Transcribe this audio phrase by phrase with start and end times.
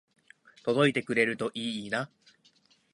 [0.63, 2.09] 届いてくれるといいな